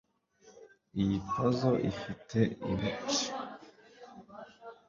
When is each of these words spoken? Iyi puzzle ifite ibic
Iyi 1.01 1.17
puzzle 1.29 1.77
ifite 1.91 2.39
ibic 2.71 3.09